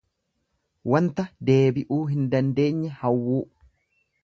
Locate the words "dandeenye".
2.33-2.91